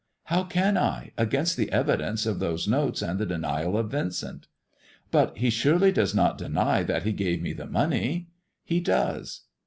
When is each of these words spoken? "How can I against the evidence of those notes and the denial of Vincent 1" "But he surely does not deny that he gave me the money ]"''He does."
"How 0.33 0.45
can 0.45 0.79
I 0.79 1.11
against 1.15 1.55
the 1.57 1.71
evidence 1.71 2.25
of 2.25 2.39
those 2.39 2.67
notes 2.67 3.03
and 3.03 3.19
the 3.19 3.25
denial 3.27 3.77
of 3.77 3.91
Vincent 3.91 4.47
1" 4.47 4.47
"But 5.11 5.37
he 5.37 5.51
surely 5.51 5.91
does 5.91 6.15
not 6.15 6.39
deny 6.39 6.81
that 6.81 7.03
he 7.03 7.11
gave 7.11 7.39
me 7.39 7.53
the 7.53 7.67
money 7.67 8.29
]"''He 8.65 8.79
does." 8.79 9.41